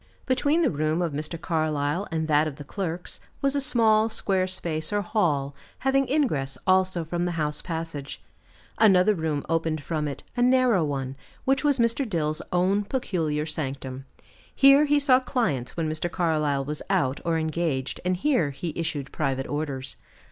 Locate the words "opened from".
9.47-10.07